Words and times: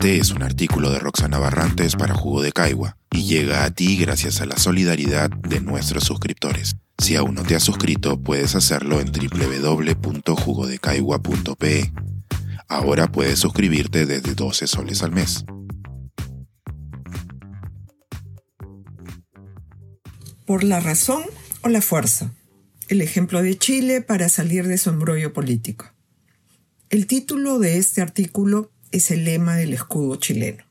Este 0.00 0.16
es 0.16 0.30
un 0.30 0.42
artículo 0.42 0.90
de 0.90 0.98
Roxana 0.98 1.38
Barrantes 1.38 1.94
para 1.94 2.14
Jugo 2.14 2.40
de 2.40 2.52
Caigua 2.52 2.96
y 3.10 3.24
llega 3.24 3.64
a 3.64 3.70
ti 3.70 3.98
gracias 3.98 4.40
a 4.40 4.46
la 4.46 4.56
solidaridad 4.56 5.28
de 5.28 5.60
nuestros 5.60 6.04
suscriptores. 6.04 6.74
Si 6.96 7.16
aún 7.16 7.34
no 7.34 7.42
te 7.42 7.54
has 7.54 7.62
suscrito, 7.62 8.18
puedes 8.18 8.54
hacerlo 8.54 8.98
en 8.98 9.12
www.jugodecaigua.pe. 9.12 11.92
Ahora 12.66 13.12
puedes 13.12 13.40
suscribirte 13.40 14.06
desde 14.06 14.34
12 14.34 14.66
soles 14.68 15.02
al 15.02 15.12
mes. 15.12 15.44
Por 20.46 20.64
la 20.64 20.80
razón 20.80 21.24
o 21.60 21.68
la 21.68 21.82
fuerza. 21.82 22.32
El 22.88 23.02
ejemplo 23.02 23.42
de 23.42 23.58
Chile 23.58 24.00
para 24.00 24.30
salir 24.30 24.66
de 24.66 24.78
su 24.78 24.88
embrollo 24.88 25.34
político. 25.34 25.92
El 26.88 27.06
título 27.06 27.58
de 27.58 27.76
este 27.76 28.00
artículo 28.00 28.72
es 28.92 29.10
el 29.10 29.24
lema 29.24 29.56
del 29.56 29.72
escudo 29.72 30.16
chileno. 30.16 30.64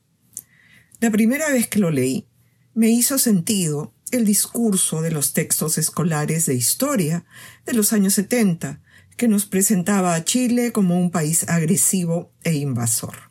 La 1.00 1.10
primera 1.10 1.48
vez 1.50 1.66
que 1.66 1.78
lo 1.78 1.90
leí, 1.90 2.26
me 2.74 2.88
hizo 2.88 3.18
sentido 3.18 3.92
el 4.10 4.24
discurso 4.24 5.02
de 5.02 5.10
los 5.10 5.32
textos 5.32 5.78
escolares 5.78 6.46
de 6.46 6.54
historia 6.54 7.24
de 7.66 7.74
los 7.74 7.92
años 7.92 8.14
70, 8.14 8.80
que 9.16 9.28
nos 9.28 9.46
presentaba 9.46 10.14
a 10.14 10.24
Chile 10.24 10.72
como 10.72 10.98
un 10.98 11.10
país 11.10 11.48
agresivo 11.48 12.32
e 12.42 12.54
invasor. 12.54 13.30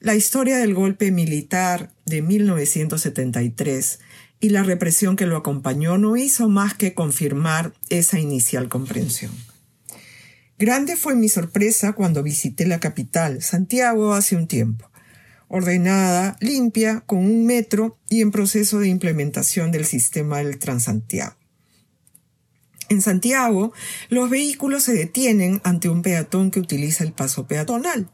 La 0.00 0.14
historia 0.14 0.58
del 0.58 0.74
golpe 0.74 1.10
militar 1.10 1.92
de 2.06 2.22
1973 2.22 4.00
y 4.40 4.50
la 4.50 4.62
represión 4.62 5.16
que 5.16 5.26
lo 5.26 5.36
acompañó 5.36 5.96
no 5.96 6.16
hizo 6.16 6.48
más 6.48 6.74
que 6.74 6.92
confirmar 6.92 7.72
esa 7.88 8.20
inicial 8.20 8.68
comprensión. 8.68 9.32
Grande 10.64 10.96
fue 10.96 11.14
mi 11.14 11.28
sorpresa 11.28 11.92
cuando 11.92 12.22
visité 12.22 12.64
la 12.66 12.80
capital, 12.80 13.42
Santiago, 13.42 14.14
hace 14.14 14.34
un 14.34 14.46
tiempo. 14.46 14.90
Ordenada, 15.48 16.38
limpia, 16.40 17.02
con 17.04 17.18
un 17.18 17.44
metro 17.44 17.98
y 18.08 18.22
en 18.22 18.30
proceso 18.30 18.78
de 18.78 18.88
implementación 18.88 19.72
del 19.72 19.84
sistema 19.84 20.38
del 20.38 20.58
Transantiago. 20.58 21.36
En 22.88 23.02
Santiago, 23.02 23.74
los 24.08 24.30
vehículos 24.30 24.84
se 24.84 24.94
detienen 24.94 25.60
ante 25.64 25.90
un 25.90 26.00
peatón 26.00 26.50
que 26.50 26.60
utiliza 26.60 27.04
el 27.04 27.12
paso 27.12 27.46
peatonal. 27.46 28.10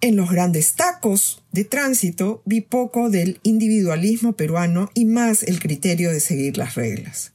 En 0.00 0.16
los 0.16 0.30
grandes 0.30 0.72
tacos 0.72 1.44
de 1.52 1.64
tránsito 1.64 2.40
vi 2.46 2.62
poco 2.62 3.10
del 3.10 3.40
individualismo 3.42 4.32
peruano 4.36 4.88
y 4.94 5.04
más 5.04 5.42
el 5.42 5.60
criterio 5.60 6.12
de 6.12 6.20
seguir 6.20 6.56
las 6.56 6.76
reglas. 6.76 7.34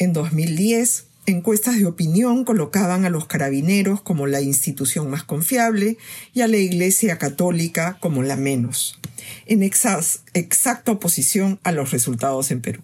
En 0.00 0.12
2010, 0.12 1.09
encuestas 1.30 1.78
de 1.78 1.86
opinión 1.86 2.44
colocaban 2.44 3.04
a 3.04 3.10
los 3.10 3.26
carabineros 3.26 4.02
como 4.02 4.26
la 4.26 4.40
institución 4.40 5.08
más 5.08 5.24
confiable 5.24 5.96
y 6.34 6.42
a 6.42 6.48
la 6.48 6.58
Iglesia 6.58 7.18
Católica 7.18 7.96
como 8.00 8.22
la 8.22 8.36
menos, 8.36 9.00
en 9.46 9.62
exacta 9.62 10.92
oposición 10.92 11.58
a 11.62 11.72
los 11.72 11.90
resultados 11.90 12.50
en 12.50 12.60
Perú. 12.60 12.82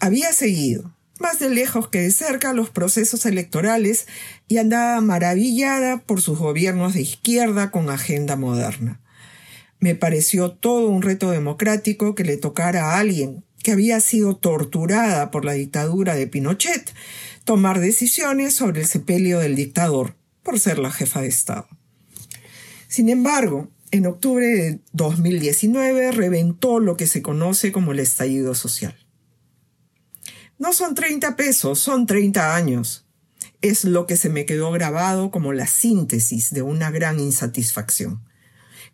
Había 0.00 0.32
seguido, 0.32 0.94
más 1.18 1.38
de 1.38 1.50
lejos 1.50 1.88
que 1.88 2.00
de 2.00 2.10
cerca, 2.10 2.52
los 2.52 2.70
procesos 2.70 3.26
electorales 3.26 4.06
y 4.46 4.58
andaba 4.58 5.00
maravillada 5.00 5.98
por 5.98 6.20
sus 6.20 6.38
gobiernos 6.38 6.94
de 6.94 7.02
izquierda 7.02 7.70
con 7.70 7.90
agenda 7.90 8.36
moderna. 8.36 9.00
Me 9.80 9.94
pareció 9.94 10.50
todo 10.50 10.88
un 10.88 11.02
reto 11.02 11.30
democrático 11.30 12.14
que 12.14 12.24
le 12.24 12.36
tocara 12.36 12.92
a 12.92 12.98
alguien 12.98 13.44
que 13.62 13.72
había 13.72 14.00
sido 14.00 14.36
torturada 14.36 15.30
por 15.30 15.44
la 15.44 15.52
dictadura 15.52 16.14
de 16.14 16.26
Pinochet, 16.26 16.92
tomar 17.44 17.80
decisiones 17.80 18.54
sobre 18.54 18.82
el 18.82 18.86
sepelio 18.86 19.38
del 19.38 19.56
dictador 19.56 20.14
por 20.42 20.58
ser 20.60 20.78
la 20.78 20.90
jefa 20.90 21.20
de 21.20 21.28
Estado. 21.28 21.68
Sin 22.88 23.08
embargo, 23.08 23.68
en 23.90 24.06
octubre 24.06 24.46
de 24.46 24.80
2019 24.92 26.12
reventó 26.12 26.78
lo 26.78 26.96
que 26.96 27.06
se 27.06 27.22
conoce 27.22 27.72
como 27.72 27.92
el 27.92 28.00
estallido 28.00 28.54
social. 28.54 28.96
No 30.58 30.72
son 30.72 30.94
30 30.94 31.36
pesos, 31.36 31.78
son 31.78 32.06
30 32.06 32.54
años. 32.54 33.06
Es 33.62 33.84
lo 33.84 34.06
que 34.06 34.16
se 34.16 34.28
me 34.28 34.44
quedó 34.44 34.70
grabado 34.70 35.30
como 35.30 35.52
la 35.52 35.66
síntesis 35.66 36.52
de 36.52 36.62
una 36.62 36.90
gran 36.90 37.20
insatisfacción 37.20 38.27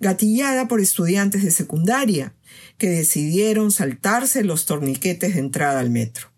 gatillada 0.01 0.69
por 0.69 0.81
estudiantes 0.81 1.43
de 1.43 1.51
secundaria 1.51 2.35
que 2.79 2.91
decidieron 2.91 3.71
saltarse 3.71 4.45
los 4.45 4.67
torniquetes 4.67 5.35
de 5.35 5.41
entrada 5.41 5.81
al 5.81 5.91
metro. 5.91 6.29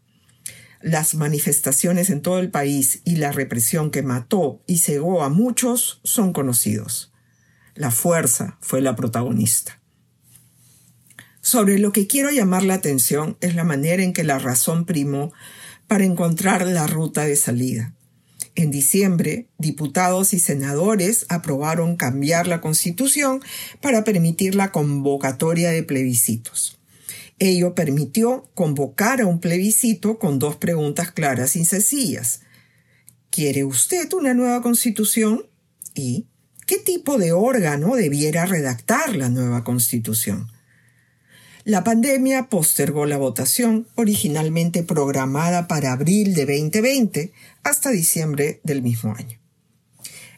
Las 0.80 1.14
manifestaciones 1.14 2.10
en 2.10 2.22
todo 2.22 2.38
el 2.38 2.50
país 2.50 3.00
y 3.04 3.16
la 3.16 3.32
represión 3.32 3.90
que 3.90 4.02
mató 4.02 4.62
y 4.66 4.78
cegó 4.78 5.24
a 5.24 5.28
muchos 5.28 6.00
son 6.04 6.32
conocidos. 6.32 7.12
La 7.74 7.90
fuerza 7.90 8.56
fue 8.60 8.80
la 8.80 8.94
protagonista. 8.94 9.80
Sobre 11.40 11.78
lo 11.78 11.92
que 11.92 12.06
quiero 12.06 12.30
llamar 12.30 12.62
la 12.62 12.74
atención 12.74 13.36
es 13.40 13.54
la 13.54 13.64
manera 13.64 14.02
en 14.02 14.12
que 14.12 14.24
la 14.24 14.38
razón 14.38 14.84
primó 14.84 15.32
para 15.86 16.04
encontrar 16.04 16.66
la 16.66 16.86
ruta 16.86 17.24
de 17.24 17.36
salida. 17.36 17.95
En 18.56 18.70
diciembre, 18.70 19.48
diputados 19.58 20.32
y 20.32 20.38
senadores 20.38 21.26
aprobaron 21.28 21.96
cambiar 21.96 22.46
la 22.46 22.62
Constitución 22.62 23.42
para 23.82 24.02
permitir 24.02 24.54
la 24.54 24.72
convocatoria 24.72 25.70
de 25.70 25.82
plebiscitos. 25.82 26.78
Ello 27.38 27.74
permitió 27.74 28.48
convocar 28.54 29.20
a 29.20 29.26
un 29.26 29.40
plebiscito 29.40 30.18
con 30.18 30.38
dos 30.38 30.56
preguntas 30.56 31.12
claras 31.12 31.54
y 31.54 31.66
sencillas. 31.66 32.40
¿Quiere 33.28 33.64
usted 33.64 34.10
una 34.14 34.32
nueva 34.32 34.62
Constitución? 34.62 35.44
¿Y 35.94 36.24
qué 36.66 36.78
tipo 36.78 37.18
de 37.18 37.32
órgano 37.32 37.94
debiera 37.94 38.46
redactar 38.46 39.16
la 39.16 39.28
nueva 39.28 39.64
Constitución? 39.64 40.50
La 41.66 41.82
pandemia 41.82 42.48
postergó 42.48 43.06
la 43.06 43.18
votación, 43.18 43.88
originalmente 43.96 44.84
programada 44.84 45.66
para 45.66 45.90
abril 45.90 46.32
de 46.32 46.46
2020, 46.46 47.32
hasta 47.64 47.90
diciembre 47.90 48.60
del 48.62 48.82
mismo 48.82 49.16
año. 49.16 49.40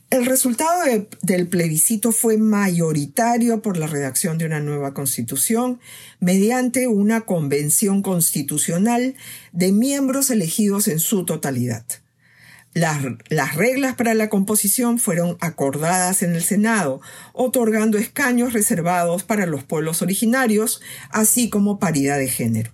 El 0.09 0.25
resultado 0.25 0.84
del 1.21 1.49
plebiscito 1.49 2.12
fue 2.12 2.39
mayoritario 2.39 3.61
por 3.61 3.77
la 3.77 3.87
redacción 3.87 4.39
de 4.39 4.47
una 4.47 4.61
nueva 4.61 4.94
constitución 4.94 5.81
mediante 6.19 6.89
una 6.89 7.21
convención 7.21 8.00
constitucional 8.00 9.15
de 9.53 9.71
miembros 9.71 10.31
elegidos 10.31 10.89
en 10.89 10.99
su 10.99 11.27
totalidad. 11.27 11.84
Las, 12.78 13.56
reglas 13.56 13.97
para 13.97 14.15
la 14.15 14.28
composición 14.28 15.00
fueron 15.00 15.37
acordadas 15.41 16.22
en 16.22 16.37
el 16.37 16.43
Senado, 16.43 17.00
otorgando 17.33 17.99
escaños 17.99 18.53
reservados 18.53 19.25
para 19.25 19.47
los 19.47 19.65
pueblos 19.65 20.00
originarios, 20.00 20.81
así 21.11 21.50
como 21.50 21.81
paridad 21.81 22.19
de 22.19 22.28
género. 22.28 22.71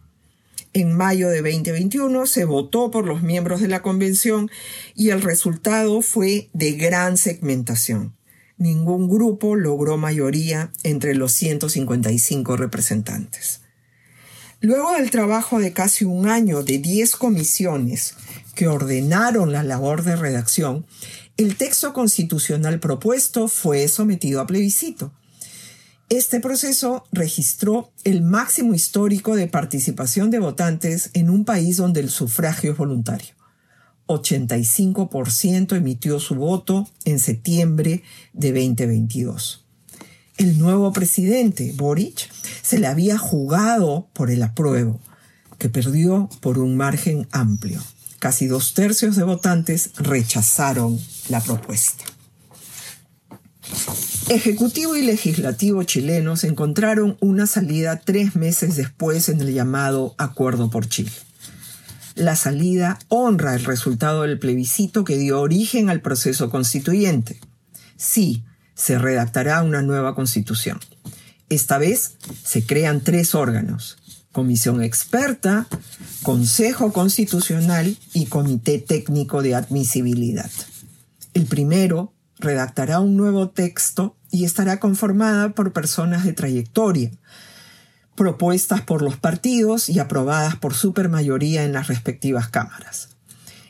En 0.74 0.92
mayo 0.92 1.30
de 1.30 1.40
2021 1.40 2.26
se 2.26 2.44
votó 2.44 2.90
por 2.90 3.06
los 3.06 3.22
miembros 3.22 3.62
de 3.62 3.68
la 3.68 3.80
convención 3.80 4.50
y 4.94 5.08
el 5.08 5.22
resultado 5.22 6.02
fue 6.02 6.50
de 6.52 6.72
gran 6.72 7.16
segmentación. 7.16 8.14
Ningún 8.58 9.08
grupo 9.08 9.56
logró 9.56 9.96
mayoría 9.96 10.70
entre 10.82 11.14
los 11.14 11.32
155 11.32 12.58
representantes. 12.58 13.63
Luego 14.64 14.92
del 14.92 15.10
trabajo 15.10 15.58
de 15.58 15.74
casi 15.74 16.06
un 16.06 16.26
año 16.26 16.62
de 16.62 16.78
10 16.78 17.16
comisiones 17.16 18.14
que 18.54 18.66
ordenaron 18.66 19.52
la 19.52 19.62
labor 19.62 20.04
de 20.04 20.16
redacción, 20.16 20.86
el 21.36 21.56
texto 21.56 21.92
constitucional 21.92 22.80
propuesto 22.80 23.48
fue 23.48 23.86
sometido 23.88 24.40
a 24.40 24.46
plebiscito. 24.46 25.12
Este 26.08 26.40
proceso 26.40 27.04
registró 27.12 27.92
el 28.04 28.22
máximo 28.22 28.72
histórico 28.72 29.36
de 29.36 29.48
participación 29.48 30.30
de 30.30 30.38
votantes 30.38 31.10
en 31.12 31.28
un 31.28 31.44
país 31.44 31.76
donde 31.76 32.00
el 32.00 32.08
sufragio 32.08 32.72
es 32.72 32.78
voluntario. 32.78 33.34
85% 34.06 35.76
emitió 35.76 36.18
su 36.18 36.36
voto 36.36 36.88
en 37.04 37.18
septiembre 37.18 38.02
de 38.32 38.48
2022 38.48 39.63
el 40.36 40.58
nuevo 40.58 40.92
presidente, 40.92 41.72
Boric, 41.76 42.28
se 42.62 42.78
le 42.78 42.86
había 42.86 43.18
jugado 43.18 44.08
por 44.12 44.30
el 44.30 44.42
apruebo, 44.42 45.00
que 45.58 45.68
perdió 45.68 46.28
por 46.40 46.58
un 46.58 46.76
margen 46.76 47.28
amplio. 47.30 47.80
Casi 48.18 48.46
dos 48.46 48.74
tercios 48.74 49.16
de 49.16 49.24
votantes 49.24 49.90
rechazaron 49.96 50.98
la 51.28 51.40
propuesta. 51.40 52.04
Ejecutivo 54.28 54.96
y 54.96 55.02
legislativo 55.02 55.82
chilenos 55.82 56.44
encontraron 56.44 57.16
una 57.20 57.46
salida 57.46 58.00
tres 58.00 58.36
meses 58.36 58.76
después 58.76 59.28
en 59.28 59.40
el 59.40 59.52
llamado 59.52 60.14
Acuerdo 60.18 60.70
por 60.70 60.88
Chile. 60.88 61.12
La 62.14 62.36
salida 62.36 62.98
honra 63.08 63.54
el 63.54 63.64
resultado 63.64 64.22
del 64.22 64.38
plebiscito 64.38 65.04
que 65.04 65.18
dio 65.18 65.40
origen 65.40 65.90
al 65.90 66.00
proceso 66.00 66.48
constituyente. 66.48 67.40
Sí, 67.96 68.44
se 68.74 68.98
redactará 68.98 69.62
una 69.62 69.82
nueva 69.82 70.14
constitución. 70.14 70.78
Esta 71.48 71.78
vez 71.78 72.16
se 72.42 72.64
crean 72.64 73.00
tres 73.00 73.34
órganos, 73.34 73.98
Comisión 74.32 74.82
Experta, 74.82 75.66
Consejo 76.22 76.92
Constitucional 76.92 77.96
y 78.12 78.26
Comité 78.26 78.78
Técnico 78.78 79.42
de 79.42 79.54
Admisibilidad. 79.54 80.50
El 81.34 81.46
primero 81.46 82.12
redactará 82.38 83.00
un 83.00 83.16
nuevo 83.16 83.50
texto 83.50 84.16
y 84.30 84.44
estará 84.44 84.80
conformada 84.80 85.50
por 85.50 85.72
personas 85.72 86.24
de 86.24 86.32
trayectoria, 86.32 87.12
propuestas 88.16 88.80
por 88.80 89.02
los 89.02 89.16
partidos 89.16 89.88
y 89.88 90.00
aprobadas 90.00 90.56
por 90.56 90.74
supermayoría 90.74 91.64
en 91.64 91.72
las 91.72 91.86
respectivas 91.86 92.48
cámaras. 92.48 93.13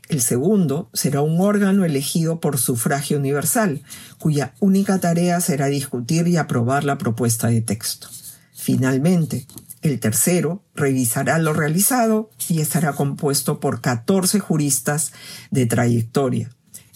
El 0.08 0.20
segundo 0.20 0.90
será 0.92 1.22
un 1.22 1.40
órgano 1.40 1.84
elegido 1.84 2.38
por 2.38 2.58
sufragio 2.58 3.18
universal, 3.18 3.82
cuya 4.18 4.54
única 4.60 4.98
tarea 4.98 5.40
será 5.40 5.66
discutir 5.66 6.28
y 6.28 6.36
aprobar 6.36 6.84
la 6.84 6.98
propuesta 6.98 7.48
de 7.48 7.62
texto. 7.62 8.08
Finalmente, 8.54 9.46
el 9.80 10.00
tercero 10.00 10.62
revisará 10.74 11.38
lo 11.38 11.52
realizado 11.52 12.30
y 12.48 12.60
estará 12.60 12.92
compuesto 12.92 13.60
por 13.60 13.80
14 13.80 14.40
juristas 14.40 15.12
de 15.50 15.66
trayectoria, 15.66 16.50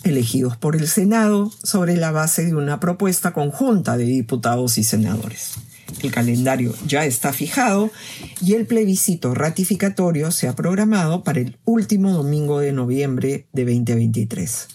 elegidos 0.04 0.56
por 0.56 0.76
el 0.76 0.88
Senado 0.88 1.50
sobre 1.62 1.96
la 1.96 2.12
base 2.12 2.44
de 2.44 2.54
una 2.54 2.81
propuesta 2.81 3.32
conjunta 3.32 3.96
de 3.96 4.04
diputados 4.04 4.78
y 4.78 4.84
senadores. 4.84 5.54
El 6.03 6.12
calendario 6.12 6.75
ya 6.87 7.05
está 7.05 7.33
fijado 7.33 7.91
y 8.41 8.55
el 8.55 8.67
plebiscito 8.67 9.35
ratificatorio 9.35 10.31
se 10.31 10.47
ha 10.47 10.55
programado 10.55 11.25
para 11.25 11.41
el 11.41 11.59
último 11.65 12.12
domingo 12.12 12.61
de 12.61 12.73
noviembre 12.73 13.47
de 13.53 13.65
2023. 13.65 14.69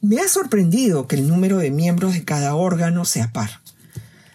Me 0.00 0.18
ha 0.20 0.28
sorprendido 0.28 1.06
que 1.06 1.16
el 1.16 1.28
número 1.28 1.58
de 1.58 1.70
miembros 1.70 2.14
de 2.14 2.24
cada 2.24 2.54
órgano 2.54 3.04
sea 3.04 3.32
par. 3.32 3.60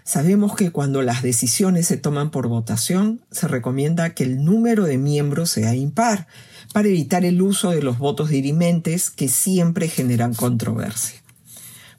Sabemos 0.04 0.56
que 0.56 0.72
cuando 0.72 1.01
las 1.01 1.24
decisiones 1.24 1.88
se 1.88 1.98
toman 1.98 2.31
por 2.31 2.48
votación, 2.48 3.22
se 3.31 3.48
recomienda 3.48 4.13
que 4.13 4.24
el 4.24 4.44
número 4.44 4.83
de 4.83 4.98
miembros 4.98 5.50
sea 5.51 5.74
impar, 5.74 6.28
para 6.74 6.89
evitar 6.89 7.25
el 7.25 7.42
uso 7.42 7.72
de 7.72 7.81
los 7.81 7.98
votos 7.98 8.30
dirimentes 8.30 9.10
que 9.10 9.28
siempre 9.28 9.88
generan 9.88 10.33
controversia 10.33 11.20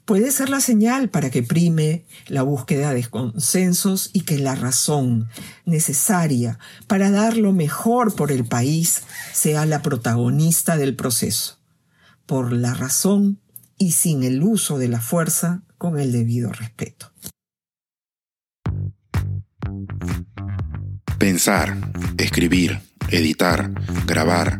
puede 0.05 0.31
ser 0.31 0.49
la 0.49 0.59
señal 0.59 1.09
para 1.09 1.29
que 1.29 1.43
prime 1.43 2.05
la 2.27 2.41
búsqueda 2.41 2.93
de 2.93 3.05
consensos 3.05 4.09
y 4.13 4.21
que 4.21 4.37
la 4.37 4.55
razón 4.55 5.29
necesaria 5.65 6.59
para 6.87 7.11
dar 7.11 7.37
lo 7.37 7.53
mejor 7.53 8.15
por 8.15 8.31
el 8.31 8.45
país 8.45 9.03
sea 9.33 9.65
la 9.65 9.81
protagonista 9.81 10.77
del 10.77 10.95
proceso, 10.95 11.59
por 12.25 12.51
la 12.51 12.73
razón 12.73 13.39
y 13.77 13.91
sin 13.91 14.23
el 14.23 14.43
uso 14.43 14.77
de 14.77 14.87
la 14.87 15.01
fuerza 15.01 15.63
con 15.77 15.99
el 15.99 16.11
debido 16.11 16.51
respeto. 16.51 17.11
Pensar, 21.17 21.77
escribir, 22.17 22.81
editar, 23.09 23.71
grabar, 24.05 24.59